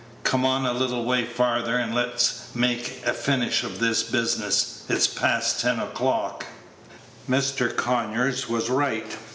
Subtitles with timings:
[0.23, 5.05] Come on a little way farther, and let's make a finish of this business; it's
[5.05, 6.47] past ten o'clock."
[7.29, 7.69] Mr.
[7.77, 9.15] Conyers was right.